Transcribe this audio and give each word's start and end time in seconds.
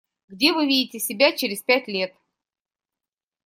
Где 0.29 0.51
вы 0.51 0.65
видите 0.65 0.97
себя 0.97 1.31
через 1.31 1.61
пять 1.61 1.87
лет? 1.87 2.11